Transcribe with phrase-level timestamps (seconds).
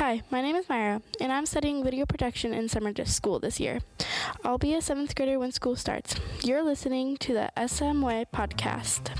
[0.00, 3.80] Hi, my name is Myra, and I'm studying video production in summer school this year.
[4.42, 6.14] I'll be a seventh grader when school starts.
[6.42, 9.10] You're listening to the SMY podcast.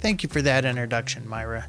[0.00, 1.66] Thank you for that introduction, Myra.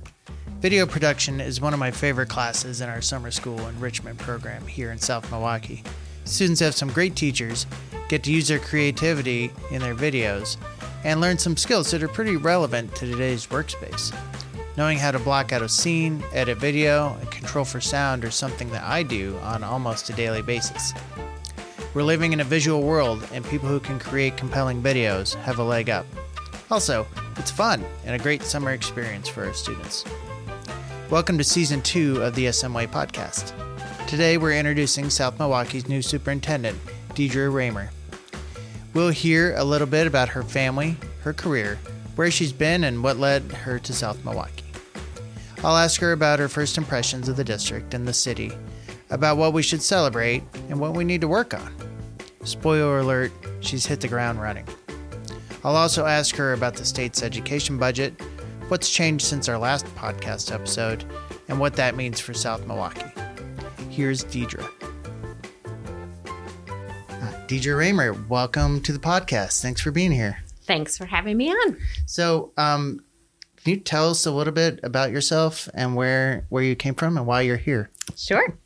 [0.59, 4.91] Video production is one of my favorite classes in our summer school enrichment program here
[4.91, 5.85] in South Milwaukee.
[6.25, 7.65] Students have some great teachers,
[8.09, 10.57] get to use their creativity in their videos,
[11.05, 14.13] and learn some skills that are pretty relevant to today's workspace.
[14.79, 18.69] Knowing how to block out a scene, edit video, and control for sound are something
[18.69, 20.93] that I do on almost a daily basis.
[21.93, 25.63] We're living in a visual world, and people who can create compelling videos have a
[25.65, 26.05] leg up.
[26.71, 27.05] Also,
[27.35, 30.05] it's fun and a great summer experience for our students.
[31.09, 33.51] Welcome to season two of the SMY podcast.
[34.07, 36.79] Today we're introducing South Milwaukee's new superintendent,
[37.15, 37.89] Deidre Roemer.
[38.93, 41.77] We'll hear a little bit about her family, her career,
[42.15, 44.68] where she's been, and what led her to South Milwaukee.
[45.61, 48.53] I'll ask her about her first impressions of the district and the city,
[49.09, 51.75] about what we should celebrate and what we need to work on.
[52.45, 54.65] Spoiler alert, she's hit the ground running.
[55.65, 58.13] I'll also ask her about the state's education budget,
[58.69, 61.03] what's changed since our last podcast episode,
[61.49, 63.11] and what that means for South Milwaukee.
[63.89, 64.63] Here's Deidre.
[67.09, 69.61] Uh, Deidre Roemer, welcome to the podcast.
[69.61, 70.41] Thanks for being here.
[70.63, 71.77] Thanks for having me on.
[72.05, 73.03] So, um,
[73.63, 77.17] can you tell us a little bit about yourself and where where you came from
[77.17, 77.89] and why you're here?
[78.15, 78.57] Sure.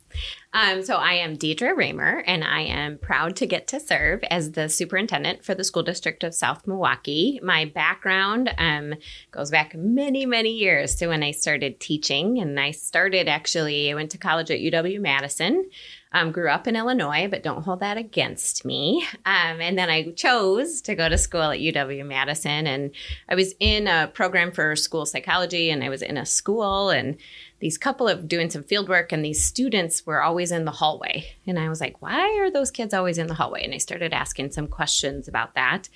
[0.52, 4.52] Um, so I am Deidre Roemer, and I am proud to get to serve as
[4.52, 7.40] the superintendent for the school district of South Milwaukee.
[7.42, 8.94] My background um,
[9.32, 13.90] goes back many, many years to when I started teaching, and I started actually.
[13.90, 15.68] I went to college at UW Madison.
[16.14, 19.04] Um, grew up in Illinois, but don't hold that against me.
[19.26, 22.92] Um, and then I chose to go to school at UW Madison, and
[23.28, 27.16] I was in a program for school psychology, and I was in a school, and
[27.58, 31.24] these couple of doing some field work, and these students were always in the hallway.
[31.46, 33.64] And I was like, why are those kids always in the hallway?
[33.64, 35.88] And I started asking some questions about that.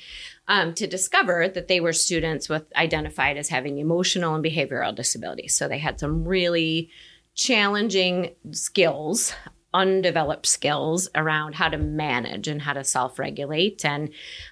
[0.48, 5.54] Um, to discover that they were students with identified as having emotional and behavioral disabilities.
[5.54, 6.90] So they had some really
[7.34, 9.34] challenging skills
[9.74, 14.08] undeveloped skills around how to manage and how to self-regulate and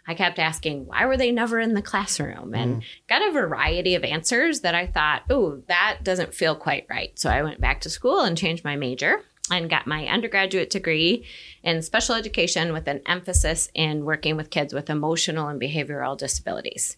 [0.06, 2.84] i kept asking why were they never in the classroom and mm.
[3.09, 7.31] got a variety of answers that i thought oh that doesn't feel quite right so
[7.31, 11.25] i went back to school and changed my major and got my undergraduate degree
[11.62, 16.97] in special education with an emphasis in working with kids with emotional and behavioral disabilities.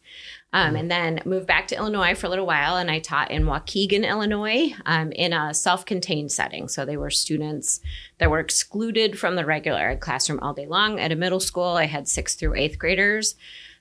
[0.51, 3.45] Um, and then moved back to Illinois for a little while, and I taught in
[3.45, 6.69] Waukegan, Illinois, um, in a self-contained setting.
[6.69, 7.81] So they were students
[8.17, 10.99] that were excluded from the regular classroom all day long.
[10.99, 13.35] At a middle school, I had sixth through eighth graders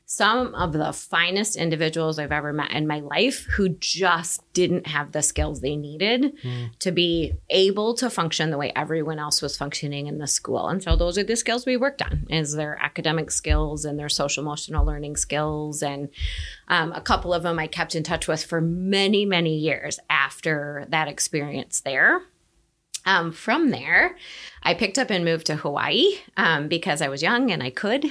[0.10, 5.12] some of the finest individuals I've ever met in my life who just didn't have
[5.12, 6.70] the skills they needed mm.
[6.80, 10.70] to be able to function the way everyone else was functioning in the school.
[10.70, 14.08] And so those are the skills we worked on is their academic skills and their
[14.08, 15.84] social emotional learning skills.
[15.84, 16.08] And
[16.70, 20.86] um, a couple of them I kept in touch with for many, many years after
[20.88, 22.22] that experience there.
[23.08, 24.18] Um, from there,
[24.64, 28.06] I picked up and moved to Hawaii um, because I was young and I could,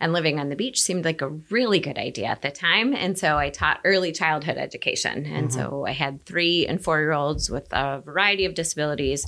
[0.00, 2.92] and living on the beach seemed like a really good idea at the time.
[2.92, 5.24] And so I taught early childhood education.
[5.24, 5.60] And mm-hmm.
[5.60, 9.24] so I had three and four year olds with a variety of disabilities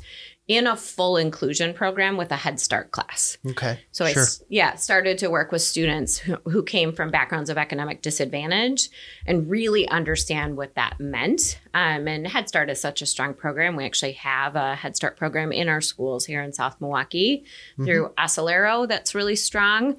[0.53, 3.39] in a full inclusion program with a Head Start class.
[3.47, 3.81] Okay.
[3.91, 4.23] So sure.
[4.23, 8.91] I yeah, started to work with students who, who came from backgrounds of economic disadvantage
[9.27, 11.59] and really understand what that meant.
[11.73, 13.77] Um, and Head Start is such a strong program.
[13.77, 17.85] We actually have a Head Start program in our schools here in South Milwaukee mm-hmm.
[17.87, 19.97] through Acelero that's really strong.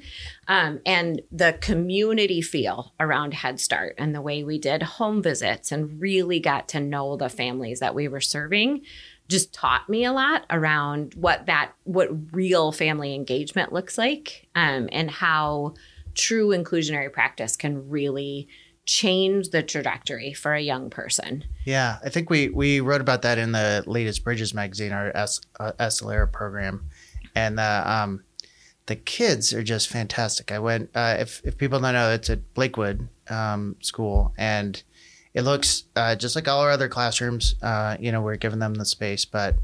[0.48, 5.72] Um, and the community feel around Head Start and the way we did home visits
[5.72, 8.82] and really got to know the families that we were serving
[9.34, 14.88] just taught me a lot around what that what real family engagement looks like um,
[14.92, 15.74] and how
[16.14, 18.48] true inclusionary practice can really
[18.86, 21.44] change the trajectory for a young person.
[21.66, 25.12] Yeah, I think we we wrote about that in the latest Bridges magazine, our
[25.60, 26.86] uh, program,
[27.34, 28.24] and the um,
[28.86, 30.52] the kids are just fantastic.
[30.52, 34.84] I went uh, if if people don't know, it's at Blakewood um, School, and
[35.34, 37.56] it looks uh, just like all our other classrooms.
[37.62, 39.56] Uh, you know, we're giving them the space, but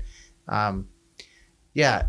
[0.48, 0.88] um,
[1.74, 2.08] yeah,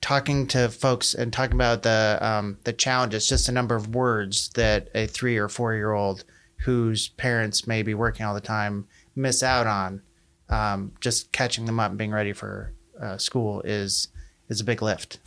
[0.00, 4.50] talking to folks and talking about the um, the challenges, just the number of words
[4.50, 6.24] that a three or four year old
[6.58, 10.02] whose parents may be working all the time miss out on.
[10.48, 14.08] Um, just catching them up and being ready for uh, school is
[14.48, 15.18] is a big lift.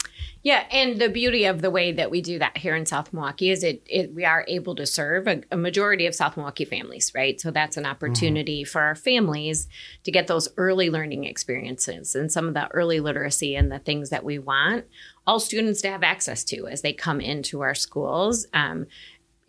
[0.41, 3.49] Yeah, and the beauty of the way that we do that here in South Milwaukee
[3.49, 7.11] is it, it we are able to serve a, a, majority of South Milwaukee families,
[7.13, 7.39] right?
[7.41, 8.71] So that's an opportunity mm-hmm.
[8.71, 9.67] for our families
[10.05, 14.09] to get those early learning experiences and some of the early literacy and the things
[14.11, 14.85] that we want
[15.29, 18.47] all students to have access to as they come into our schools.
[18.51, 18.87] Um,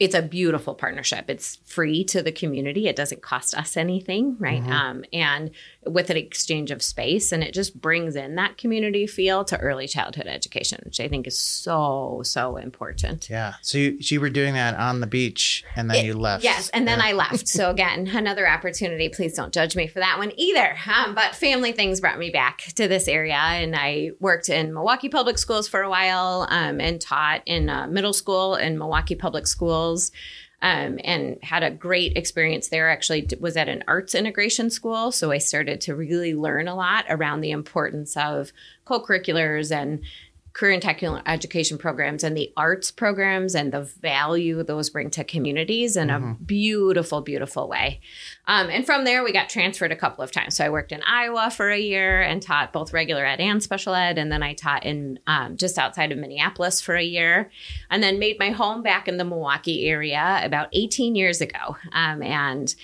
[0.01, 1.27] it's a beautiful partnership.
[1.29, 2.89] It's free to the community.
[2.89, 4.63] It doesn't cost us anything, right?
[4.63, 4.73] Mm-hmm.
[4.73, 5.51] Um, and
[5.85, 9.87] with an exchange of space, and it just brings in that community feel to early
[9.87, 13.29] childhood education, which I think is so so important.
[13.29, 13.55] Yeah.
[13.61, 16.45] So you, so you were doing that on the beach, and then it, you left.
[16.45, 17.07] Yes, and then yeah.
[17.09, 17.47] I left.
[17.47, 19.11] So again, another opportunity.
[19.11, 20.77] Please don't judge me for that one either.
[20.91, 25.11] Um, but family things brought me back to this area, and I worked in Milwaukee
[25.11, 29.47] Public Schools for a while, um, and taught in uh, middle school in Milwaukee Public
[29.47, 30.13] Schools schools
[30.63, 32.91] um, and had a great experience there.
[32.91, 37.07] Actually, was at an arts integration school, so I started to really learn a lot
[37.09, 38.53] around the importance of
[38.85, 40.01] co-curriculars and
[40.53, 45.25] career and technical education programs and the arts programs and the value those bring to
[45.25, 46.31] communities in mm-hmm.
[46.31, 48.01] a beautiful, beautiful way.
[48.47, 50.57] Um, and from there, we got transferred a couple of times.
[50.57, 53.95] So I worked in Iowa for a year and taught both regular ed and special
[53.95, 54.19] ed.
[54.19, 57.51] And then I taught in um, just outside of Minneapolis for a year
[57.91, 61.77] and then made my home back in the Milwaukee area about 18 years ago.
[61.93, 62.75] Um, and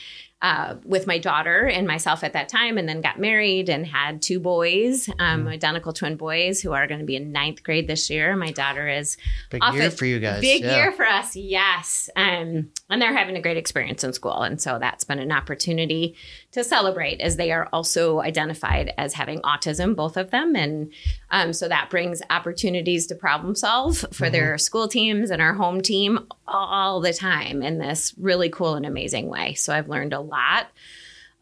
[0.47, 4.23] uh, with my daughter and myself at that time, and then got married and had
[4.23, 5.49] two boys, um, mm.
[5.49, 8.37] identical twin boys, who are going to be in ninth grade this year.
[8.37, 9.17] My daughter is
[9.51, 10.41] big year for you guys.
[10.41, 10.77] Big yeah.
[10.77, 12.09] year for us, yes.
[12.15, 16.15] Um, and they're having a great experience in school, and so that's been an opportunity
[16.57, 20.91] to celebrate as they are also identified as having autism, both of them, and
[21.31, 24.33] um, so that brings opportunities to problem solve for mm-hmm.
[24.33, 28.87] their school teams and our home team all the time in this really cool and
[28.87, 29.53] amazing way.
[29.53, 30.69] So I've learned a lot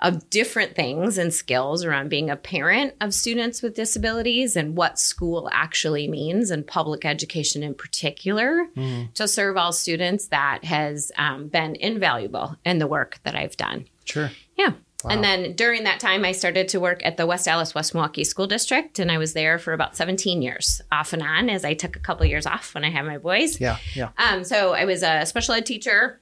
[0.00, 4.98] of different things and skills around being a parent of students with disabilities and what
[4.98, 9.14] school actually means and public education in particular mm.
[9.14, 13.86] to serve all students that has um, been invaluable in the work that I've done.
[14.04, 14.32] Sure.
[14.56, 14.72] Yeah.
[15.04, 15.10] Wow.
[15.10, 18.24] And then during that time, I started to work at the West Allis West Milwaukee
[18.24, 21.74] School District, and I was there for about 17 years, off and on, as I
[21.74, 23.60] took a couple years off when I had my boys.
[23.60, 24.10] Yeah, yeah.
[24.16, 26.20] Um, so I was a special ed teacher,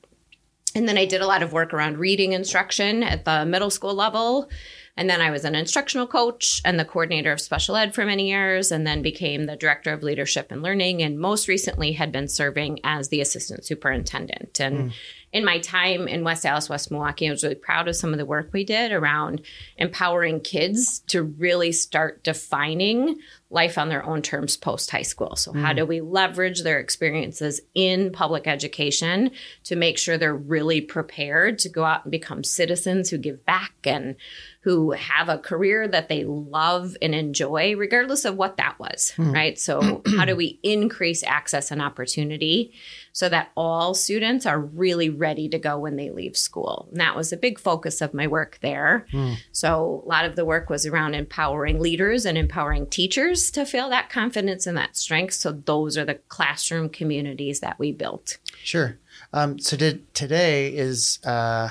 [0.75, 3.94] and then I did a lot of work around reading instruction at the middle school
[3.94, 4.50] level.
[4.94, 8.29] And then I was an instructional coach and the coordinator of special ed for many
[8.29, 11.02] years, and then became the director of leadership and learning.
[11.02, 14.61] And most recently, had been serving as the assistant superintendent.
[14.61, 14.93] And mm
[15.32, 18.19] in my time in West Allis, West Milwaukee, I was really proud of some of
[18.19, 19.40] the work we did around
[19.79, 23.19] empowering kids to really start defining
[23.52, 25.37] life on their own terms post high school.
[25.37, 25.60] So, mm.
[25.60, 29.31] how do we leverage their experiences in public education
[29.64, 33.75] to make sure they're really prepared to go out and become citizens who give back
[33.84, 34.16] and
[34.62, 39.32] who have a career that they love and enjoy, regardless of what that was, mm.
[39.32, 39.58] right?
[39.58, 42.72] So, how do we increase access and opportunity?
[43.12, 46.88] so that all students are really ready to go when they leave school.
[46.90, 49.06] And that was a big focus of my work there.
[49.12, 49.37] Mm.
[49.52, 53.91] So a lot of the work was around empowering leaders and empowering teachers to feel
[53.91, 55.35] that confidence and that strength.
[55.35, 58.39] So those are the classroom communities that we built.
[58.62, 58.99] Sure.
[59.33, 61.71] Um, so did, today is uh,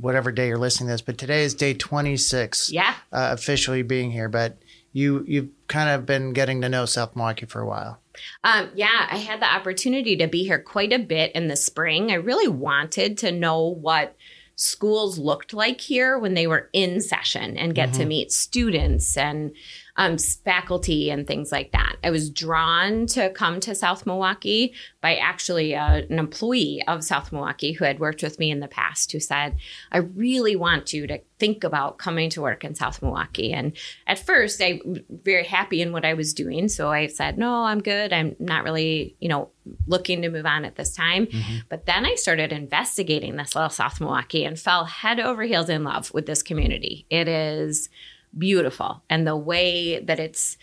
[0.00, 2.72] whatever day you're listening to this, but today is day 26.
[2.72, 2.94] Yeah.
[3.12, 4.58] Uh, officially being here, but
[4.96, 8.00] you you've kind of been getting to know South Milwaukee for a while.
[8.44, 12.10] Um, yeah, I had the opportunity to be here quite a bit in the spring.
[12.10, 14.16] I really wanted to know what
[14.56, 18.00] schools looked like here when they were in session and get mm-hmm.
[18.00, 19.54] to meet students and
[19.96, 21.96] um, faculty and things like that.
[22.04, 27.32] I was drawn to come to South Milwaukee by actually uh, an employee of South
[27.32, 29.56] Milwaukee who had worked with me in the past who said,
[29.90, 33.52] I really want you to think about coming to work in South Milwaukee.
[33.52, 33.76] And
[34.06, 36.68] at first, I was very happy in what I was doing.
[36.68, 38.12] So I said, no, I'm good.
[38.12, 39.50] I'm not really, you know,
[39.86, 41.26] looking to move on at this time.
[41.26, 41.56] Mm-hmm.
[41.68, 45.84] But then I started investigating this little South Milwaukee and fell head over heels in
[45.84, 47.06] love with this community.
[47.10, 47.88] It is
[48.38, 49.02] beautiful.
[49.08, 50.56] And the way that it's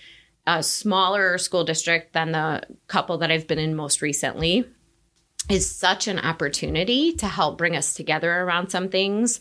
[0.45, 4.65] a smaller school district than the couple that I've been in most recently
[5.49, 9.39] is such an opportunity to help bring us together around some things.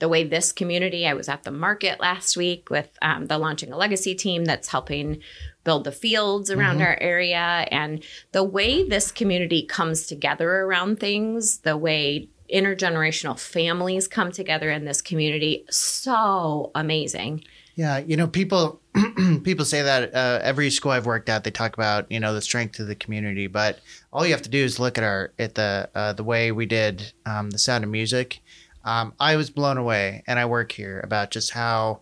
[0.00, 3.72] The way this community, I was at the market last week with um, the Launching
[3.72, 5.20] a Legacy team that's helping
[5.62, 6.86] build the fields around mm-hmm.
[6.86, 7.66] our area.
[7.70, 14.70] And the way this community comes together around things, the way intergenerational families come together
[14.70, 17.44] in this community, so amazing.
[17.74, 18.80] Yeah, you know, people
[19.42, 22.42] people say that uh, every school I've worked at, they talk about you know the
[22.42, 23.80] strength of the community, but
[24.12, 26.66] all you have to do is look at our at the uh, the way we
[26.66, 28.40] did um, the Sound of Music.
[28.84, 32.00] Um, I was blown away, and I work here about just how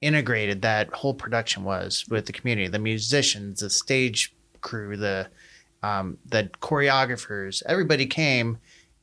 [0.00, 5.28] integrated that whole production was with the community, the musicians, the stage crew, the
[5.82, 8.58] um, the choreographers, everybody came,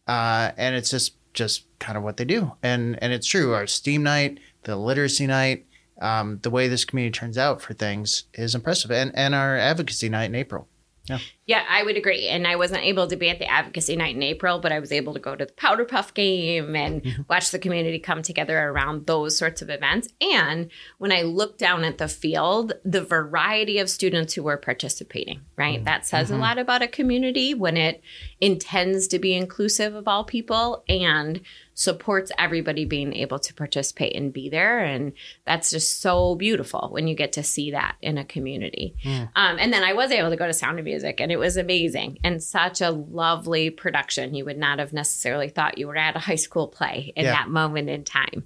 [0.07, 3.53] uh, and it's just just kind of what they do, and and it's true.
[3.53, 5.65] Our STEAM night, the literacy night,
[6.01, 10.10] um, the way this community turns out for things is impressive, and and our advocacy
[10.10, 10.68] night in April.
[11.06, 11.20] Yeah.
[11.50, 12.27] Yeah, I would agree.
[12.27, 14.91] And I wasn't able to be at the advocacy night in April, but I was
[14.91, 17.24] able to go to the Powder Puff game and mm-hmm.
[17.27, 20.10] watch the community come together around those sorts of events.
[20.22, 25.41] And when I look down at the field, the variety of students who were participating,
[25.56, 25.77] right?
[25.77, 25.86] Mm-hmm.
[25.86, 26.38] That says mm-hmm.
[26.38, 28.03] a lot about a community when it
[28.39, 31.41] intends to be inclusive of all people and
[31.79, 34.79] supports everybody being able to participate and be there.
[34.79, 35.13] And
[35.46, 38.96] that's just so beautiful when you get to see that in a community.
[39.06, 39.29] Mm.
[39.34, 41.58] Um, and then I was able to go to Sound of Music, and it was
[41.58, 44.36] amazing and such a lovely production.
[44.36, 47.31] You would not have necessarily thought you were at a high school play in yeah.
[47.31, 48.46] that moment in time.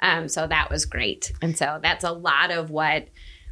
[0.00, 1.32] Um, so that was great.
[1.42, 3.08] And so that's a lot of what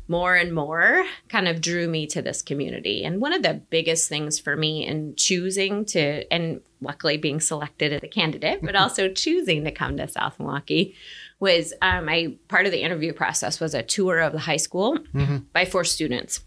[0.08, 3.04] more and more kind of drew me to this community.
[3.04, 7.92] And one of the biggest things for me in choosing to, and luckily being selected
[7.92, 10.94] as a candidate, but also choosing to come to South Milwaukee
[11.40, 14.98] was um, I part of the interview process was a tour of the high school
[14.98, 15.38] mm-hmm.
[15.52, 16.44] by four students.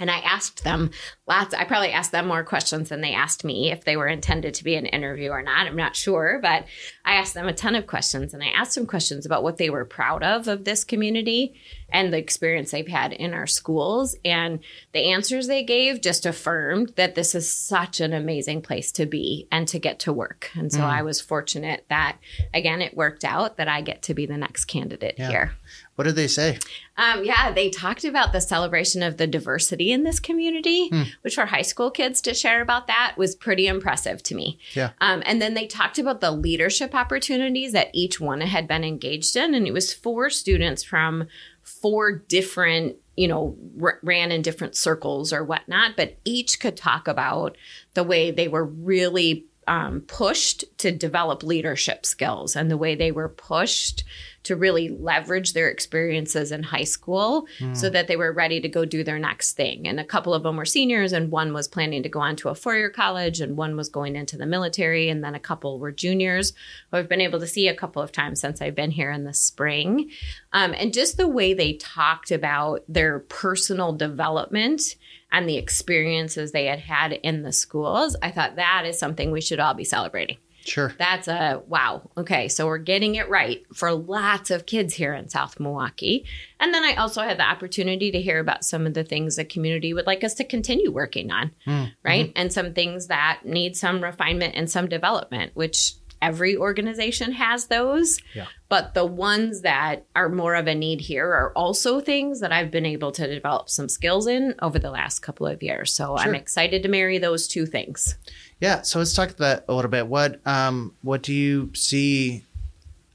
[0.00, 0.90] And I asked them
[1.28, 4.54] lots, I probably asked them more questions than they asked me if they were intended
[4.54, 5.66] to be an interview or not.
[5.66, 6.64] I'm not sure, but
[7.04, 9.70] I asked them a ton of questions and I asked them questions about what they
[9.70, 11.54] were proud of of this community
[11.90, 14.16] and the experience they've had in our schools.
[14.24, 14.60] And
[14.92, 19.46] the answers they gave just affirmed that this is such an amazing place to be
[19.50, 20.50] and to get to work.
[20.54, 20.84] And so mm.
[20.84, 22.18] I was fortunate that,
[22.52, 25.28] again, it worked out that I get to be the next candidate yeah.
[25.28, 25.52] here.
[25.94, 26.58] What did they say?
[26.96, 31.02] Um, yeah, they talked about the celebration of the diversity in this community, hmm.
[31.22, 34.58] Which for high school kids to share about that was pretty impressive to me.
[34.74, 34.90] Yeah.
[35.00, 39.36] Um, and then they talked about the leadership opportunities that each one had been engaged
[39.36, 39.54] in.
[39.54, 41.28] And it was four students from
[41.62, 47.06] four different you know r- ran in different circles or whatnot but each could talk
[47.06, 47.58] about
[47.92, 53.12] the way they were really um, pushed to develop leadership skills and the way they
[53.12, 54.04] were pushed
[54.44, 57.76] to really leverage their experiences in high school mm.
[57.76, 59.86] so that they were ready to go do their next thing.
[59.86, 62.48] And a couple of them were seniors, and one was planning to go on to
[62.48, 65.78] a four year college, and one was going into the military, and then a couple
[65.78, 66.54] were juniors
[66.90, 69.24] who I've been able to see a couple of times since I've been here in
[69.24, 70.10] the spring.
[70.54, 74.96] Um, and just the way they talked about their personal development
[75.30, 79.40] and the experiences they had had in the schools, I thought that is something we
[79.40, 80.38] should all be celebrating.
[80.68, 80.94] Sure.
[80.98, 82.10] That's a wow.
[82.16, 82.48] Okay.
[82.48, 86.26] So we're getting it right for lots of kids here in South Milwaukee.
[86.60, 89.44] And then I also had the opportunity to hear about some of the things the
[89.44, 91.90] community would like us to continue working on, mm.
[92.04, 92.26] right?
[92.26, 92.38] Mm-hmm.
[92.38, 98.18] And some things that need some refinement and some development, which every organization has those.
[98.34, 98.46] Yeah.
[98.68, 102.70] But the ones that are more of a need here are also things that I've
[102.70, 105.92] been able to develop some skills in over the last couple of years.
[105.92, 106.18] So sure.
[106.18, 108.16] I'm excited to marry those two things.
[108.60, 110.06] Yeah, so let's talk about a little bit.
[110.06, 112.44] What um, what do you see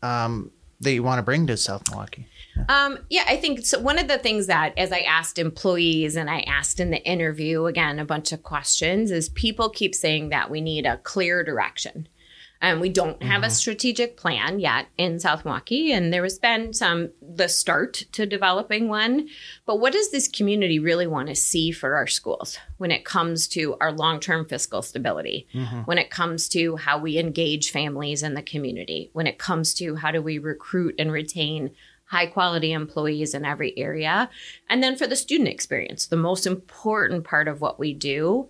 [0.01, 2.27] um, that you want to bring to South Milwaukee?
[2.55, 2.65] Yeah.
[2.69, 3.79] Um, yeah, I think so.
[3.79, 7.65] One of the things that, as I asked employees and I asked in the interview,
[7.65, 12.07] again, a bunch of questions, is people keep saying that we need a clear direction.
[12.63, 13.43] And we don't have mm-hmm.
[13.43, 15.91] a strategic plan yet in South Milwaukee.
[15.91, 19.27] And there has been some, the start to developing one.
[19.65, 23.49] But what does this community really want to see for our schools when it comes
[23.49, 25.45] to our long term fiscal stability?
[25.53, 25.81] Mm-hmm.
[25.81, 29.09] When it comes to how we engage families in the community?
[29.11, 31.71] When it comes to how do we recruit and retain
[32.05, 34.29] high quality employees in every area.
[34.69, 38.47] And then for the student experience, the most important part of what we do,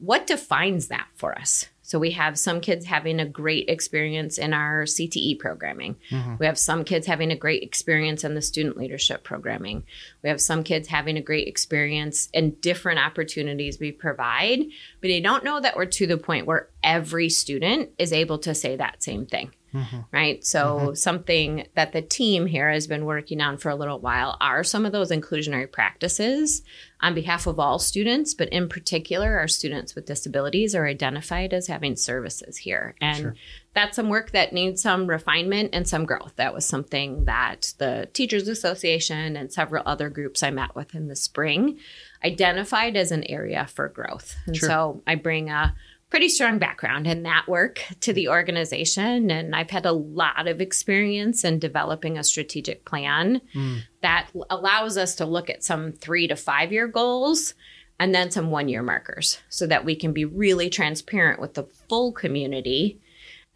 [0.00, 1.66] what defines that for us?
[1.92, 5.96] So we have some kids having a great experience in our CTE programming.
[6.10, 6.36] Mm-hmm.
[6.38, 9.84] We have some kids having a great experience in the student leadership programming.
[10.22, 14.60] We have some kids having a great experience in different opportunities we provide,
[15.02, 18.54] but they don't know that we're to the point where every student is able to
[18.54, 19.52] say that same thing.
[19.74, 20.00] Mm-hmm.
[20.12, 20.44] Right.
[20.44, 20.94] So, mm-hmm.
[20.94, 24.84] something that the team here has been working on for a little while are some
[24.84, 26.62] of those inclusionary practices
[27.00, 31.66] on behalf of all students, but in particular, our students with disabilities are identified as
[31.66, 32.94] having services here.
[33.00, 33.34] And sure.
[33.74, 36.34] that's some work that needs some refinement and some growth.
[36.36, 41.08] That was something that the Teachers Association and several other groups I met with in
[41.08, 41.78] the spring
[42.24, 44.36] identified as an area for growth.
[44.46, 44.68] And sure.
[44.68, 45.74] so I bring a
[46.12, 49.30] pretty strong background in that work to the organization.
[49.30, 53.80] And I've had a lot of experience in developing a strategic plan mm.
[54.02, 57.54] that allows us to look at some three to five year goals
[57.98, 61.64] and then some one year markers so that we can be really transparent with the
[61.88, 63.00] full community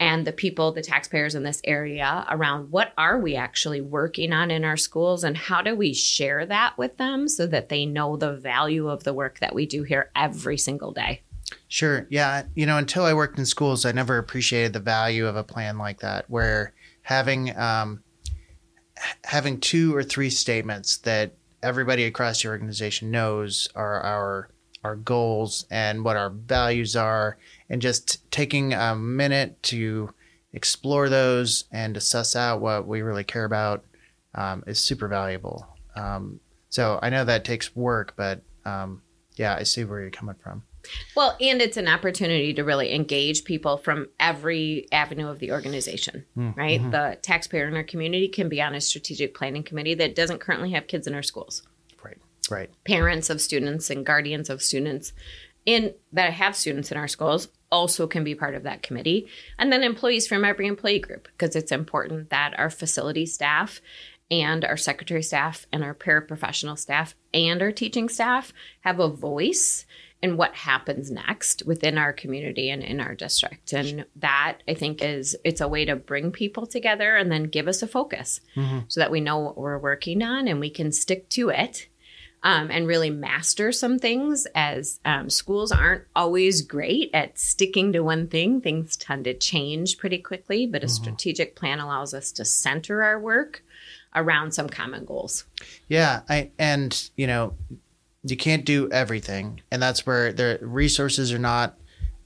[0.01, 4.51] and the people, the taxpayers in this area around what are we actually working on
[4.51, 8.17] in our schools and how do we share that with them so that they know
[8.17, 11.21] the value of the work that we do here every single day.
[11.69, 12.07] Sure.
[12.11, 12.45] Yeah.
[12.55, 15.79] You know, until I worked in schools, I never appreciated the value of a plan
[15.79, 16.73] like that, where
[17.03, 18.03] having um,
[19.25, 24.51] having two or three statements that everybody across the organization knows are our
[24.85, 27.39] our goals and what our values are,
[27.69, 30.13] and just taking a minute to
[30.53, 33.85] explore those and to suss out what we really care about
[34.35, 35.67] um, is super valuable.
[35.97, 39.03] Um, so I know that takes work, but um,
[39.35, 40.63] yeah, I see where you're coming from.
[41.17, 46.25] Well, and it's an opportunity to really engage people from every avenue of the organization,
[46.37, 46.81] mm, right?
[46.81, 46.91] Mm-hmm.
[46.91, 50.71] The taxpayer in our community can be on a strategic planning committee that doesn't currently
[50.73, 51.63] have kids in our schools.
[52.03, 52.19] Right,
[52.51, 52.71] right.
[52.85, 55.13] Parents of students and guardians of students
[55.65, 59.27] in that have students in our schools also can be part of that committee.
[59.59, 63.81] And then employees from every employee group, because it's important that our facility staff
[64.31, 69.85] and our secretary staff and our paraprofessional staff and our teaching staff have a voice
[70.23, 75.03] in what happens next within our community and in our district and that i think
[75.03, 78.81] is it's a way to bring people together and then give us a focus mm-hmm.
[78.89, 81.89] so that we know what we're working on and we can stick to it
[82.43, 88.01] um, and really master some things as um, schools aren't always great at sticking to
[88.01, 91.03] one thing things tend to change pretty quickly but a mm-hmm.
[91.03, 93.63] strategic plan allows us to center our work
[94.17, 95.45] around some common goals.
[95.89, 97.55] Yeah, I and you know,
[98.31, 101.79] you can't do everything, and that's where the resources are not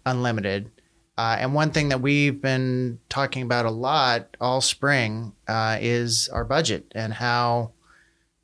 [0.07, 0.71] unlimited.
[1.19, 6.28] Uh, and one thing that we've been talking about a lot all spring uh, is
[6.30, 7.73] our budget and how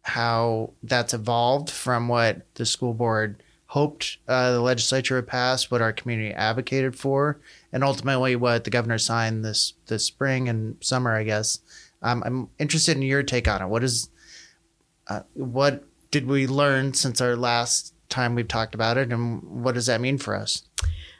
[0.02, 5.82] how that's evolved from what the school board hoped uh, the legislature would pass, what
[5.82, 7.40] our community advocated for,
[7.72, 11.60] and ultimately what the governor signed this this spring and summer, I guess.
[12.02, 13.68] Um, I'm interested in your take on it.
[13.68, 14.10] What is
[15.08, 19.74] uh, what did we learn since our last time we've talked about it, and what
[19.74, 20.62] does that mean for us?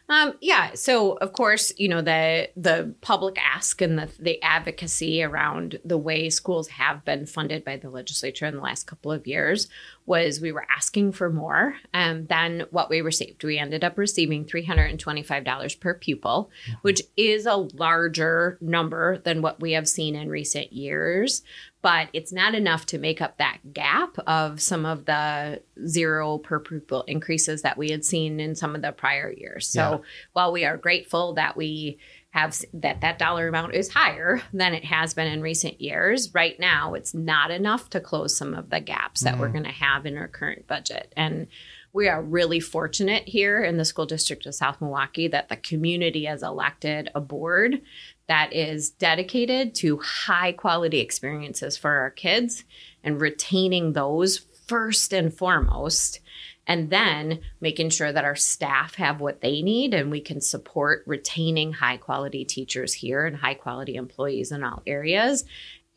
[0.09, 0.71] Um, yeah.
[0.75, 5.99] So of course, you know the the public ask and the the advocacy around the
[5.99, 9.69] way schools have been funded by the legislature in the last couple of years
[10.05, 13.43] was we were asking for more um, than what we received.
[13.43, 16.79] We ended up receiving three hundred and twenty five dollars per pupil, mm-hmm.
[16.83, 21.43] which is a larger number than what we have seen in recent years
[21.87, 26.59] but it's not enough to make up that gap of some of the zero per
[26.59, 29.69] pupil increases that we had seen in some of the prior years.
[29.69, 29.99] So yeah.
[30.33, 31.99] while we are grateful that we
[32.31, 36.59] have that that dollar amount is higher than it has been in recent years, right
[36.59, 39.71] now it's not enough to close some of the gaps that mm we're going to
[39.71, 41.13] have in our current budget.
[41.17, 41.47] And
[41.93, 46.25] we are really fortunate here in the school district of South Milwaukee that the community
[46.25, 47.81] has elected a board
[48.29, 52.65] that is dedicated to high quality experiences for our kids
[53.05, 56.21] and retaining those first and foremost.
[56.69, 61.05] And then making sure that our staff have what they need and we can support
[61.07, 65.45] retaining high quality teachers here and high quality employees in all areas.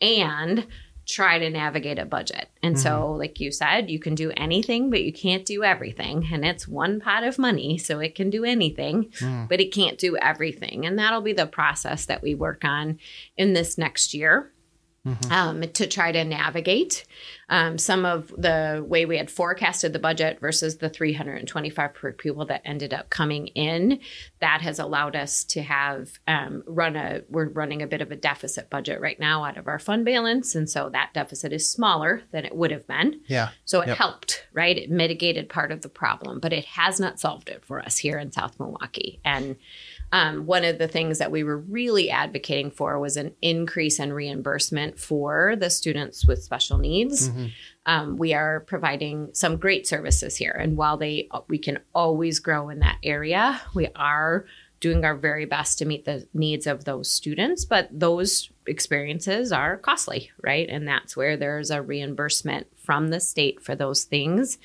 [0.00, 0.68] And
[1.12, 2.48] try to navigate a budget.
[2.62, 2.82] And mm-hmm.
[2.82, 6.28] so, like you said, you can do anything, but you can't do everything.
[6.32, 9.48] And it's one pot of money, so it can do anything, mm.
[9.48, 10.86] but it can't do everything.
[10.86, 12.98] And that'll be the process that we work on
[13.36, 14.52] in this next year
[15.06, 15.32] mm-hmm.
[15.32, 17.04] um, to try to navigate
[17.48, 22.46] um, some of the way we had forecasted the budget versus the 325 per pupil
[22.46, 24.00] that ended up coming in.
[24.40, 28.16] That has allowed us to have um, run a, we're running a bit of a
[28.16, 30.54] deficit budget right now out of our fund balance.
[30.54, 33.20] And so that deficit is smaller than it would have been.
[33.26, 33.50] Yeah.
[33.64, 33.96] So it yep.
[33.96, 34.76] helped, right?
[34.76, 38.18] It mitigated part of the problem, but it has not solved it for us here
[38.18, 39.20] in South Milwaukee.
[39.24, 39.56] And
[40.12, 44.12] um, one of the things that we were really advocating for was an increase in
[44.12, 47.28] reimbursement for the students with special needs.
[47.28, 47.46] Mm-hmm.
[47.86, 52.68] Um, we are providing some great services here, and while they we can always grow
[52.68, 54.46] in that area, we are
[54.80, 57.64] doing our very best to meet the needs of those students.
[57.64, 60.68] But those experiences are costly, right?
[60.68, 64.58] And that's where there's a reimbursement from the state for those things.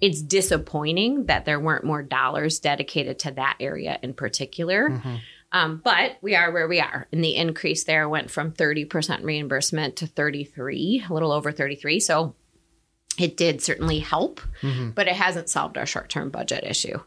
[0.00, 4.90] It's disappointing that there weren't more dollars dedicated to that area in particular.
[4.90, 5.16] Mm-hmm.
[5.52, 7.06] Um, but we are where we are.
[7.12, 12.00] And the increase there went from 30% reimbursement to 33, a little over 33.
[12.00, 12.34] So
[13.18, 14.90] it did certainly help, mm-hmm.
[14.90, 16.98] but it hasn't solved our short term budget issue.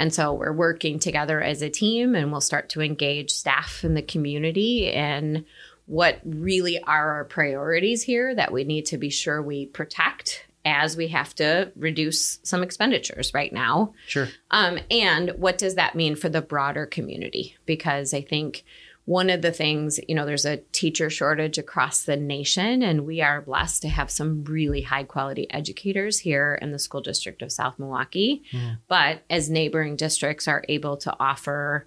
[0.00, 3.92] And so we're working together as a team and we'll start to engage staff in
[3.92, 5.44] the community and
[5.84, 10.96] what really are our priorities here that we need to be sure we protect as
[10.96, 13.92] we have to reduce some expenditures right now.
[14.06, 14.28] Sure.
[14.50, 17.56] Um, and what does that mean for the broader community?
[17.66, 18.64] Because I think
[19.06, 23.20] one of the things, you know, there's a teacher shortage across the nation, and we
[23.20, 27.50] are blessed to have some really high quality educators here in the school district of
[27.50, 28.42] South Milwaukee.
[28.52, 28.78] Mm.
[28.88, 31.86] But as neighboring districts are able to offer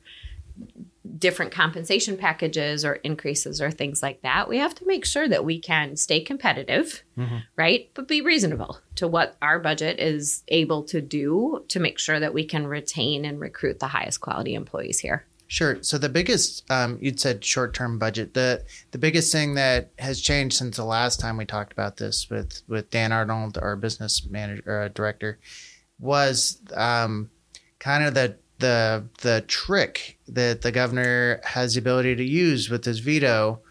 [1.17, 5.45] different compensation packages or increases or things like that, we have to make sure that
[5.45, 7.43] we can stay competitive, Mhm.
[7.55, 7.89] right?
[7.93, 12.33] But be reasonable to what our budget is able to do to make sure that
[12.33, 15.25] we can retain and recruit the highest quality employees here.
[15.53, 15.83] Sure.
[15.83, 18.33] So the biggest, um, you'd said short-term budget.
[18.33, 22.27] The the biggest thing that has changed since the last time we talked about this
[22.27, 25.37] with with Dan Arnold, our business manager or director,
[25.99, 27.29] was um,
[27.77, 32.83] kind of the the the trick that the governor has the ability to use with
[32.83, 33.61] his veto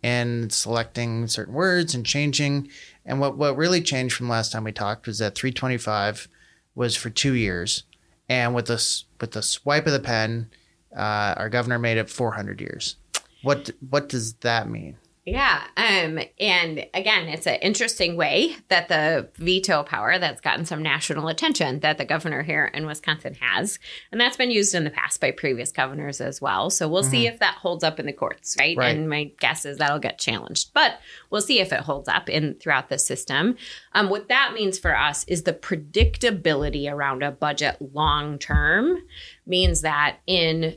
[0.00, 2.68] and selecting certain words and changing.
[3.04, 6.28] And what what really changed from last time we talked was that 325
[6.76, 7.82] was for two years,
[8.28, 10.48] and with this with the swipe of the pen
[10.96, 12.96] uh, our governor made it 400 years.
[13.42, 14.96] What what does that mean?
[15.24, 15.62] Yeah.
[15.76, 21.28] Um, and again, it's an interesting way that the veto power that's gotten some national
[21.28, 23.78] attention that the governor here in Wisconsin has.
[24.10, 26.70] And that's been used in the past by previous governors as well.
[26.70, 28.76] So we'll see if that holds up in the courts, right?
[28.76, 28.96] Right.
[28.96, 30.74] And my guess is that'll get challenged.
[30.74, 30.98] But
[31.30, 33.56] we'll see if it holds up in throughout the system.
[33.92, 38.98] Um, what that means for us is the predictability around a budget long term
[39.46, 40.76] means that in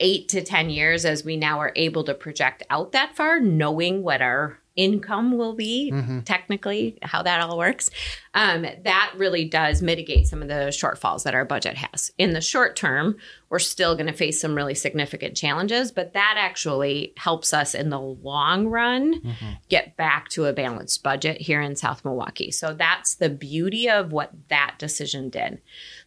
[0.00, 4.02] eight to 10 years, as we now are able to project out that far, knowing
[4.02, 6.24] what our income will be, Mhm.
[6.24, 7.90] technically, how that all works,
[8.34, 12.10] um, that really does mitigate some of the shortfalls that our budget has.
[12.18, 13.16] In the short term,
[13.50, 17.90] we're still going to face some really significant challenges, but that actually helps us in
[17.90, 19.58] the long run Mhm.
[19.68, 22.50] get back to a balanced budget here in South Milwaukee.
[22.50, 25.60] So that's the beauty of what that decision did.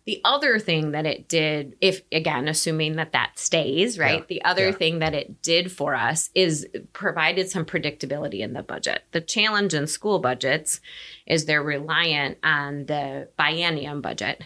[0.08, 4.20] The other thing that it did, if again, assuming that that stays, right?
[4.22, 4.26] Yeah.
[4.30, 4.72] The other Yeah.
[4.76, 9.04] thing that it did for us is provided some predictability in the budget.
[9.12, 10.80] The challenge in school budgets
[11.26, 14.42] is they're reliant on the biennium budget.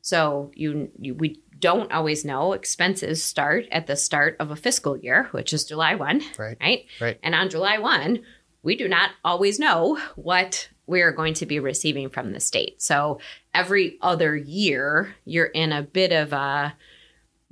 [0.00, 4.96] So you, you we don't always know expenses start at the start of a fiscal
[4.96, 6.56] year, which is July 1, Right.
[6.60, 6.86] right?
[7.00, 7.18] Right.
[7.22, 8.20] And on July 1,
[8.64, 12.82] we do not always know what we're going to be receiving from the state.
[12.82, 13.20] So
[13.54, 16.74] every other year, you're in a bit of a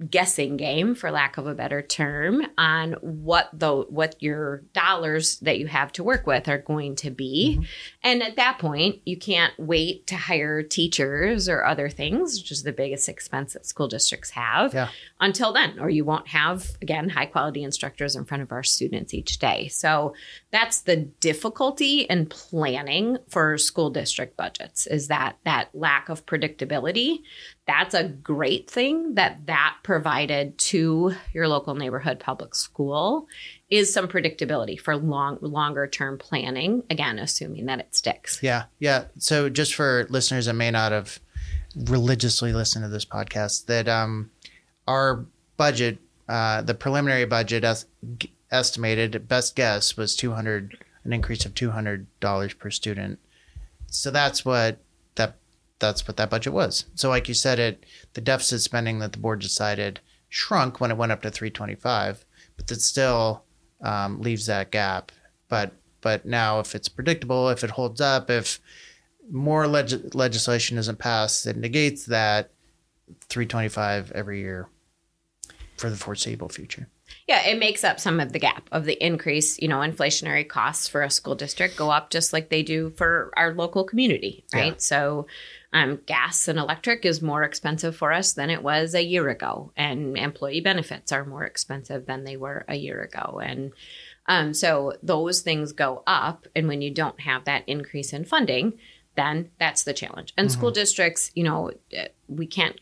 [0.09, 5.59] guessing game for lack of a better term on what the what your dollars that
[5.59, 7.63] you have to work with are going to be Mm-hmm.
[8.03, 12.63] and at that point you can't wait to hire teachers or other things which is
[12.63, 14.89] the biggest expense that school districts have Yeah.
[15.21, 19.13] until then or you won't have again high quality instructors in front of our students
[19.13, 20.15] each day so
[20.51, 27.19] that's the difficulty in planning for school district budgets is that that lack of predictability
[27.67, 33.29] that's a great thing that that provided to your local neighborhood public school
[33.69, 38.65] is some predictability for long longer term planning again assuming that it sticks Yeah.
[38.79, 39.05] Yeah.
[39.19, 41.21] So just for listeners that may not have
[41.77, 44.31] religiously listened to this podcast, that um,
[44.87, 45.25] our
[45.57, 47.65] budget, uh, the preliminary budget
[48.19, 53.19] g- estimated best guess was 200, an increase of $200 per student.
[53.87, 54.79] So that's what
[55.81, 56.85] that's what that budget was.
[56.95, 60.97] So like you said, it the deficit spending that the board decided shrunk when it
[60.97, 62.25] went up to 325,
[62.57, 63.45] but that still
[63.83, 65.13] um, leaves that gap.
[65.49, 68.61] But but now if it's predictable, if it holds up, if
[69.31, 72.51] more leg- legislation isn't passed that negates that
[73.29, 74.69] 325 every year
[75.77, 76.89] for the foreseeable future.
[77.27, 80.89] Yeah, it makes up some of the gap of the increase, you know, inflationary costs
[80.89, 84.73] for a school district go up just like they do for our local community, right?
[84.73, 84.79] Yeah.
[84.79, 85.27] So,
[85.73, 89.73] um, gas and electric is more expensive for us than it was a year ago,
[89.77, 93.41] and employee benefits are more expensive than they were a year ago.
[93.43, 93.73] And
[94.27, 96.47] um, so those things go up.
[96.55, 98.79] And when you don't have that increase in funding,
[99.17, 100.33] then that's the challenge.
[100.37, 102.81] And school districts, you know, eh, we can't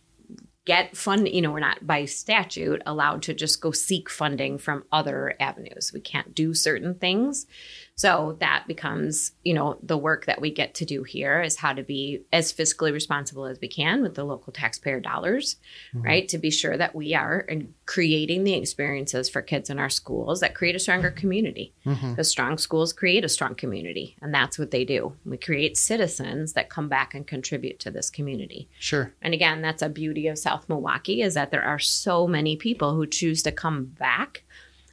[0.68, 4.84] get fund you know we're not by statute allowed to just go seek funding from
[4.92, 5.92] other avenues.
[5.94, 7.46] We can't do certain things.
[7.94, 11.72] So that becomes you know the work that we get to do here is how
[11.72, 15.56] to be as fiscally responsible as we can with the local taxpayer dollars
[15.94, 16.04] mm-hmm.
[16.04, 16.28] right?
[16.28, 20.40] To be sure that we are in creating the experiences for kids in our schools
[20.40, 22.10] that create a stronger community Mm-hmm.
[22.10, 26.52] because strong schools create a strong community and that's what they do we create citizens
[26.52, 29.14] that come back and contribute to this community Sure.
[29.22, 32.94] and again, that's a beauty of South Milwaukee is that there are so many people
[32.94, 34.42] who choose to come back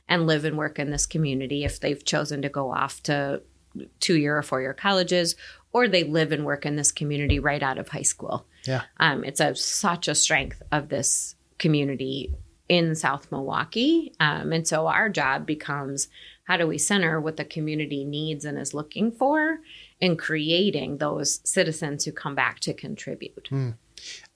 [0.07, 3.41] and live and work in this community if they've chosen to go off to
[3.99, 5.35] two year or four year colleges
[5.73, 8.45] or they live and work in this community right out of high school.
[8.65, 8.83] Yeah.
[9.01, 12.31] Um, it's a such a strength of this community
[12.67, 14.13] in South Milwaukee.
[14.19, 16.07] Um, and so our job becomes
[16.45, 19.59] how do we center what the community needs and is looking for
[19.99, 23.49] in creating those citizens who come back to contribute.
[23.51, 23.75] Mm.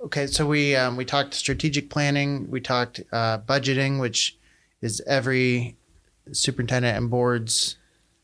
[0.02, 4.38] Okay, so we um, we talked strategic planning, we talked uh, budgeting, which
[4.82, 5.76] is every
[6.32, 7.76] superintendent and board's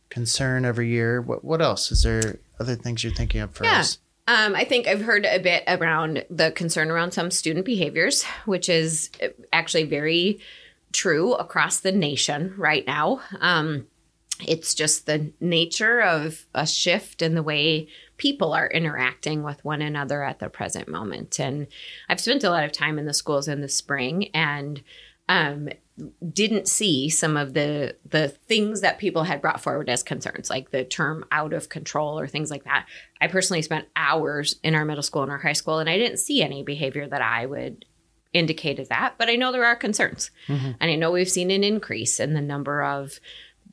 [0.10, 1.22] concern every year.
[1.22, 2.39] What what else is there?
[2.60, 3.80] Other things you're thinking of for yeah.
[3.80, 4.00] us?
[4.27, 8.69] Um, I think I've heard a bit around the concern around some student behaviors, which
[8.69, 9.11] is
[9.53, 10.39] actually very
[10.93, 13.21] true across the nation right now.
[13.39, 13.85] Um,
[14.45, 19.81] it's just the nature of a shift in the way people are interacting with one
[19.81, 21.39] another at the present moment.
[21.39, 21.67] And
[22.09, 24.81] I've spent a lot of time in the schools in the spring and
[25.29, 25.69] um,
[26.34, 30.71] didn't see some of the the things that people had brought forward as concerns, like
[30.71, 32.86] the term out of control or things like that.
[33.21, 36.17] I personally spent hours in our middle school and our high school, and I didn't
[36.17, 37.86] see any behavior that I would
[38.34, 39.15] indicate as that.
[39.17, 40.71] But I know there are concerns, mm-hmm.
[40.79, 43.19] and I know we've seen an increase in the number of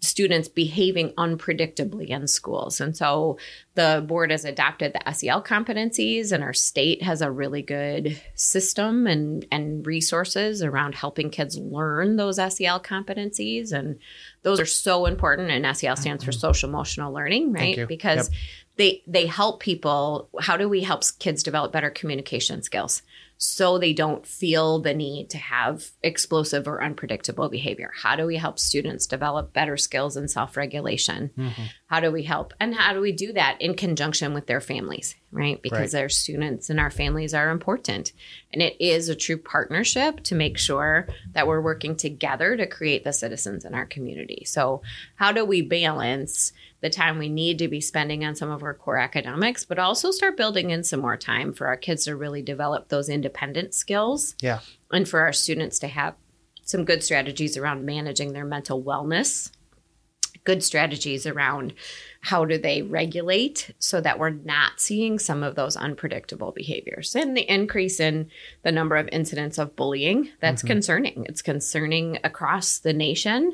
[0.02, 2.80] students behaving unpredictably in schools.
[2.80, 3.38] And so
[3.74, 9.06] the board has adopted the SEL competencies, and our state has a really good system
[9.06, 13.72] and, and resources around helping kids learn those SEL competencies.
[13.72, 13.98] And
[14.42, 15.50] those are so important.
[15.50, 16.40] And SEL stands for mm-hmm.
[16.40, 17.86] social emotional learning, right?
[17.86, 18.38] Because yep.
[18.76, 20.28] they they help people.
[20.40, 23.02] How do we help kids develop better communication skills?
[23.44, 27.90] So they don't feel the need to have explosive or unpredictable behavior?
[28.00, 31.30] How do we help students develop better skills in self regulation?
[31.36, 31.62] Mm-hmm.
[31.92, 32.54] How do we help?
[32.58, 35.60] And how do we do that in conjunction with their families, right?
[35.60, 36.00] Because right.
[36.00, 38.14] their students and our families are important.
[38.50, 43.04] And it is a true partnership to make sure that we're working together to create
[43.04, 44.44] the citizens in our community.
[44.46, 44.80] So,
[45.16, 46.54] how do we balance?
[46.80, 50.10] the time we need to be spending on some of our core academics, but also
[50.10, 54.34] start building in some more time for our kids to really develop those independent skills.
[54.42, 54.58] Yeah.
[54.90, 56.16] And for our students to have
[56.64, 59.52] some good strategies around managing their mental wellness,
[60.44, 61.74] good strategies around
[62.22, 67.36] how do they regulate so that we're not seeing some of those unpredictable behaviors and
[67.36, 68.28] the increase in
[68.62, 70.68] the number of incidents of bullying that's mm-hmm.
[70.68, 73.52] concerning it's concerning across the nation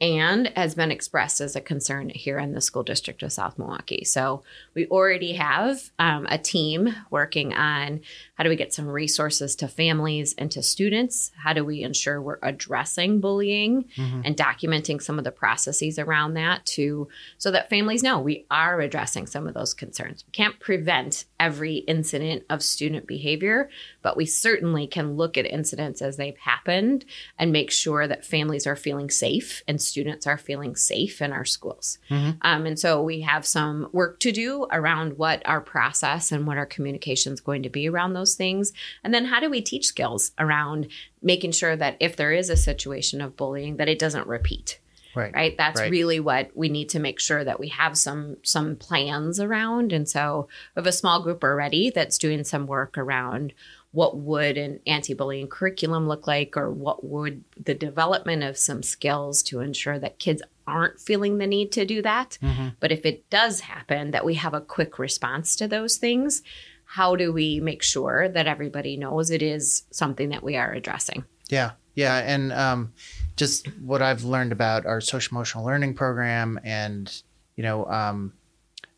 [0.00, 4.02] and has been expressed as a concern here in the school district of South Milwaukee.
[4.04, 4.42] So
[4.74, 8.00] we already have um, a team working on
[8.40, 11.30] how do we get some resources to families and to students?
[11.36, 14.22] How do we ensure we're addressing bullying mm-hmm.
[14.24, 18.80] and documenting some of the processes around that to so that families know we are
[18.80, 20.24] addressing some of those concerns.
[20.26, 23.68] We can't prevent every incident of student behavior,
[24.00, 27.04] but we certainly can look at incidents as they've happened
[27.38, 31.44] and make sure that families are feeling safe and students are feeling safe in our
[31.44, 31.98] schools.
[32.08, 32.38] Mm-hmm.
[32.40, 36.56] Um, and so we have some work to do around what our process and what
[36.56, 38.72] our communication is going to be around those things.
[39.04, 40.88] And then how do we teach skills around
[41.22, 44.78] making sure that if there is a situation of bullying, that it doesn't repeat.
[45.14, 45.34] Right.
[45.34, 45.56] Right.
[45.56, 45.90] That's right.
[45.90, 49.92] really what we need to make sure that we have some some plans around.
[49.92, 53.52] And so we have a small group already that's doing some work around
[53.92, 59.42] what would an anti-bullying curriculum look like or what would the development of some skills
[59.42, 62.68] to ensure that kids aren't feeling the need to do that mm-hmm.
[62.78, 66.42] but if it does happen that we have a quick response to those things
[66.92, 71.24] how do we make sure that everybody knows it is something that we are addressing
[71.48, 72.92] yeah yeah and um,
[73.36, 77.22] just what i've learned about our social emotional learning program and
[77.56, 78.32] you know um,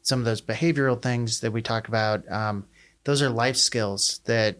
[0.02, 2.64] some of those behavioral things that we talk about um,
[3.05, 4.57] those are life skills that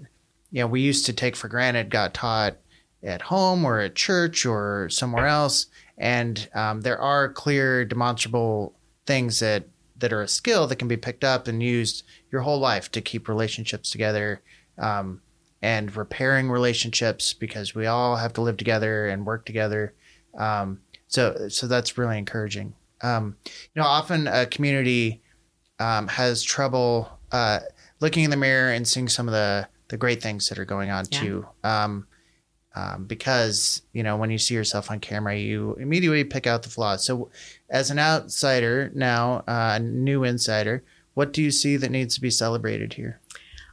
[0.53, 2.57] you know, we used to take for granted got taught
[3.03, 5.67] at home or at church or somewhere else.
[5.99, 8.75] And um, there are clear, demonstrable
[9.07, 9.65] things that
[10.03, 13.01] that are a skill that can be picked up and used your whole life to
[13.01, 14.43] keep relationships together
[14.79, 15.23] um,
[15.63, 19.95] and repairing relationships because we all have to live together and work together.
[20.37, 22.75] Um, so, so that's really encouraging.
[23.01, 25.23] Um, you know, often a community
[25.79, 27.61] um, has trouble uh,
[28.01, 30.91] looking in the mirror and seeing some of the the great things that are going
[30.91, 31.21] on yeah.
[31.21, 31.47] too.
[31.63, 32.07] Um,
[32.75, 36.69] um, because you know when you see yourself on camera, you immediately pick out the
[36.69, 37.05] flaws.
[37.05, 37.31] So,
[37.71, 40.83] as an outsider now, a uh, new insider,
[41.15, 43.21] what do you see that needs to be celebrated here?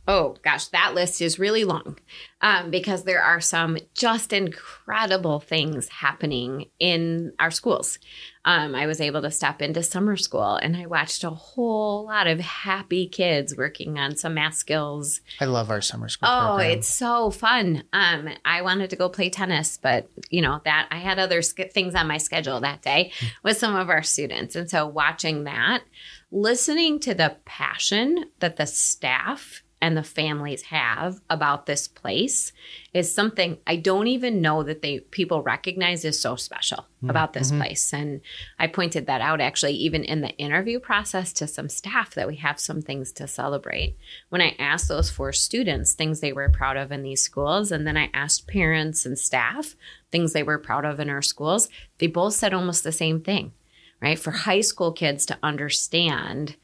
[0.10, 2.00] Oh gosh, that list is really long
[2.42, 8.00] um, because there are some just incredible things happening in our schools.
[8.44, 12.26] Um, I was able to step into summer school and I watched a whole lot
[12.26, 15.22] of happy kids working on some math skills.
[15.40, 16.28] I love our summer school.
[16.28, 16.72] Oh, program.
[16.72, 17.84] it's so fun.
[17.94, 21.70] Um, I wanted to go play tennis, but you know that I had other sk-
[21.72, 23.28] things on my schedule that day hmm.
[23.44, 25.84] with some of our students, and so watching that,
[26.32, 32.52] listening to the passion that the staff and the families have about this place
[32.94, 37.10] is something I don't even know that they people recognize is so special mm-hmm.
[37.10, 37.62] about this mm-hmm.
[37.62, 37.94] place.
[37.94, 38.22] And
[38.58, 42.36] I pointed that out actually even in the interview process to some staff that we
[42.38, 43.96] have some things to celebrate.
[44.30, 47.88] When I asked those four students things they were proud of in these schools, and
[47.88, 49.76] then I asked parents and staff
[50.12, 53.54] things they were proud of in our schools, they both said almost the same thing.
[54.02, 54.18] Right?
[54.18, 56.56] For high school kids to understand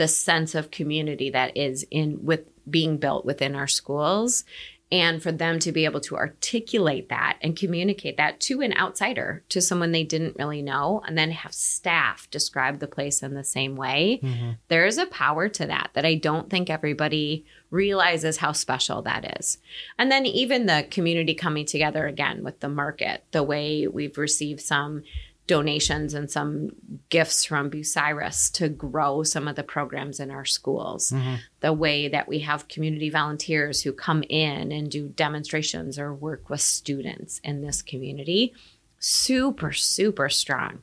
[0.00, 4.44] the sense of community that is in with being built within our schools
[4.92, 9.44] and for them to be able to articulate that and communicate that to an outsider
[9.48, 13.44] to someone they didn't really know and then have staff describe the place in the
[13.44, 14.50] same way mm-hmm.
[14.68, 19.38] there is a power to that that i don't think everybody realizes how special that
[19.38, 19.58] is
[19.98, 24.60] and then even the community coming together again with the market the way we've received
[24.60, 25.02] some
[25.46, 26.70] donations and some
[27.08, 31.10] gifts from Bucyrus to grow some of the programs in our schools.
[31.10, 31.34] Mm-hmm.
[31.60, 36.48] The way that we have community volunteers who come in and do demonstrations or work
[36.48, 38.54] with students in this community,
[39.00, 40.82] super, super strong.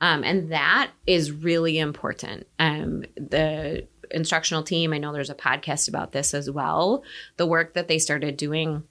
[0.00, 2.46] Um, and that is really important.
[2.58, 7.02] Um, the instructional team, I know there's a podcast about this as well.
[7.36, 8.84] The work that they started doing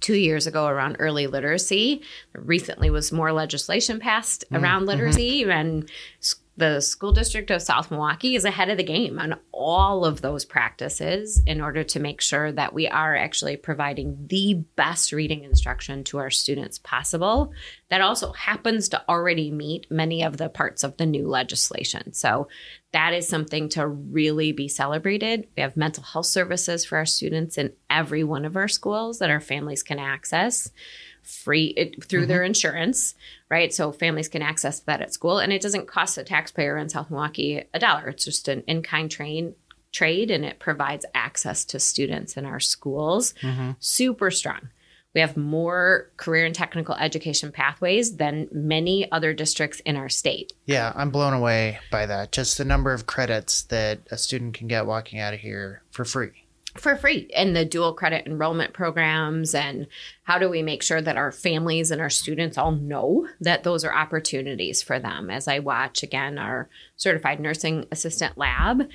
[0.00, 2.02] two years ago around early literacy.
[2.34, 4.90] Recently was more legislation passed mm, around mm-hmm.
[4.90, 5.90] literacy and
[6.60, 10.44] the school district of South Milwaukee is ahead of the game on all of those
[10.44, 16.04] practices in order to make sure that we are actually providing the best reading instruction
[16.04, 17.52] to our students possible.
[17.88, 22.12] That also happens to already meet many of the parts of the new legislation.
[22.12, 22.48] So
[22.92, 25.46] that is something to really be celebrated.
[25.56, 29.30] We have mental health services for our students in every one of our schools that
[29.30, 30.70] our families can access
[31.22, 32.28] free it, through mm-hmm.
[32.28, 33.14] their insurance,
[33.48, 33.72] right?
[33.72, 37.10] So families can access that at school, and it doesn't cost the taxpayer in South
[37.10, 38.08] Milwaukee a dollar.
[38.08, 39.54] It's just an in-kind train
[39.92, 43.34] trade, and it provides access to students in our schools.
[43.42, 43.72] Mm-hmm.
[43.80, 44.70] Super strong.
[45.14, 50.52] We have more career and technical education pathways than many other districts in our state.
[50.66, 52.30] Yeah, I'm blown away by that.
[52.30, 56.04] Just the number of credits that a student can get walking out of here for
[56.04, 56.44] free
[56.76, 59.88] for free and the dual credit enrollment programs and
[60.22, 63.84] how do we make sure that our families and our students all know that those
[63.84, 68.88] are opportunities for them as i watch again our certified nursing assistant lab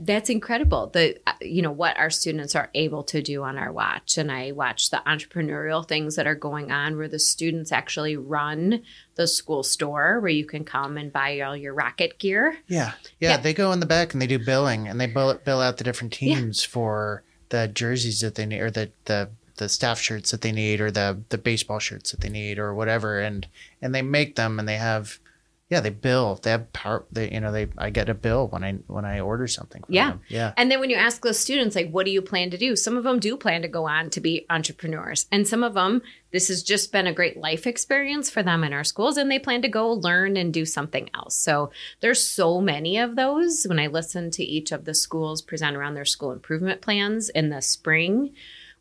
[0.00, 0.88] that's incredible.
[0.88, 4.18] The uh, you know what our students are able to do on our watch.
[4.18, 8.82] And i watch the entrepreneurial things that are going on where the students actually run
[9.14, 12.58] the school store where you can come and buy all your rocket gear.
[12.66, 12.92] Yeah.
[13.20, 13.36] Yeah, yeah.
[13.38, 15.84] they go in the back and they do billing and they bill, bill out the
[15.84, 16.70] different teams yeah.
[16.70, 20.80] for the jerseys that they need or the the the staff shirts that they need
[20.80, 23.20] or the the baseball shirts that they need or whatever.
[23.20, 23.46] And
[23.80, 25.18] and they make them and they have
[25.72, 26.38] yeah they bill.
[26.42, 29.20] They have power they you know they i get a bill when i when i
[29.20, 30.10] order something yeah.
[30.10, 30.20] them.
[30.28, 30.52] yeah.
[30.58, 32.76] And then when you ask those students like what do you plan to do?
[32.76, 35.26] Some of them do plan to go on to be entrepreneurs.
[35.32, 38.74] And some of them this has just been a great life experience for them in
[38.74, 41.36] our schools and they plan to go learn and do something else.
[41.36, 43.64] So there's so many of those.
[43.66, 47.48] When i listen to each of the schools present around their school improvement plans in
[47.48, 48.34] the spring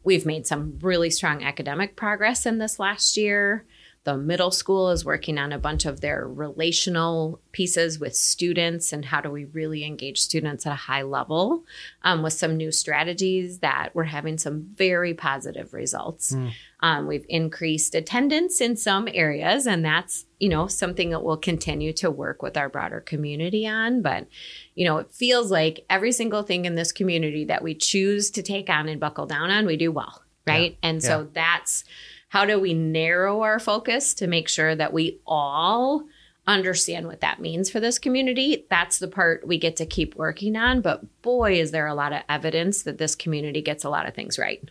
[0.04, 3.66] We've made some really strong academic progress in this last year.
[4.04, 9.06] The middle school is working on a bunch of their relational pieces with students and
[9.06, 11.66] how do we really engage students at a high level
[12.02, 16.34] um, with some new strategies that we're having some very positive results.
[16.34, 16.52] Mm.
[16.80, 21.94] Um, we've increased attendance in some areas, and that's you know something that we'll continue
[21.94, 24.02] to work with our broader community on.
[24.02, 24.28] But
[24.74, 28.42] you know, it feels like every single thing in this community that we choose to
[28.42, 30.72] take on and buckle down on, we do well, right?
[30.72, 30.90] Yeah.
[30.90, 31.84] And so that's
[32.32, 36.06] how do we narrow our focus to make sure that we all
[36.48, 38.66] understand what that means for this community?
[38.70, 40.80] That's the part we get to keep working on.
[40.80, 44.14] But boy, is there a lot of evidence that this community gets a lot of
[44.14, 44.64] things right.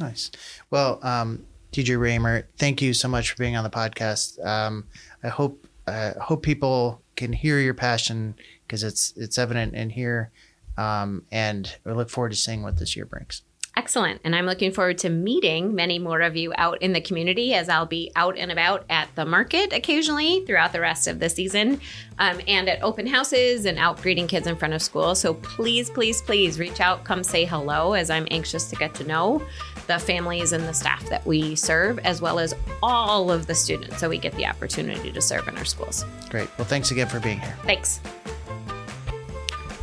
[0.00, 0.30] Nice.
[0.70, 4.42] Well, um, DJ Roemer, thank you so much for being on the podcast.
[4.42, 4.86] Um,
[5.22, 8.34] I hope uh, hope people can hear your passion
[8.66, 10.32] because it's it's evident in here,
[10.78, 13.42] um, and we look forward to seeing what this year brings.
[13.76, 14.20] Excellent.
[14.22, 17.68] And I'm looking forward to meeting many more of you out in the community as
[17.68, 21.80] I'll be out and about at the market occasionally throughout the rest of the season
[22.20, 25.16] um, and at open houses and out greeting kids in front of school.
[25.16, 29.04] So please, please, please reach out, come say hello as I'm anxious to get to
[29.04, 29.42] know
[29.88, 33.98] the families and the staff that we serve, as well as all of the students
[33.98, 36.04] so we get the opportunity to serve in our schools.
[36.30, 36.48] Great.
[36.58, 37.56] Well, thanks again for being here.
[37.64, 38.00] Thanks.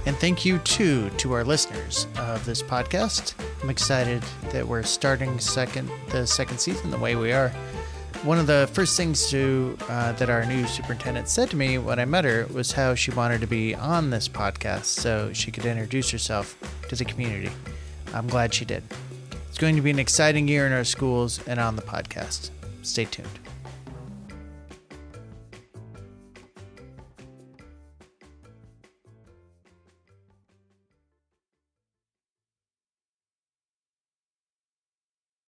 [0.05, 3.35] And thank you too to our listeners of this podcast.
[3.61, 7.49] I'm excited that we're starting second the second season the way we are.
[8.23, 11.99] One of the first things to uh, that our new superintendent said to me when
[11.99, 15.65] I met her was how she wanted to be on this podcast so she could
[15.65, 16.55] introduce herself
[16.89, 17.51] to the community.
[18.13, 18.83] I'm glad she did.
[19.49, 22.49] It's going to be an exciting year in our schools and on the podcast.
[22.83, 23.39] Stay tuned.